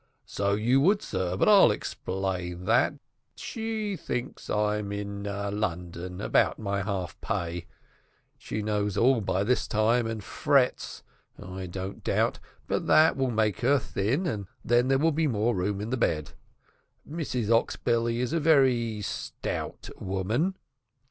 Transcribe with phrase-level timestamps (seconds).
[0.25, 2.95] "So you would, sir, but I'll explain that
[3.35, 7.67] she thinks I'm in London about my half pay.
[8.35, 11.03] She knows all by this time, and frets,
[11.37, 15.53] I don't doubt; but that will make her thin, and then there will be more
[15.53, 16.31] room in the bed.
[17.07, 20.57] Mrs Oxbelly is a very stout woman."